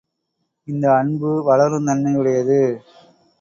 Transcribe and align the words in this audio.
இந்த 0.67 0.85
அன்பு 0.95 1.31
வளருந்தன்மையுடையது. 1.47 2.59